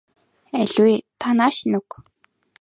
[0.59, 1.89] Аль вэ та нааш нь өг.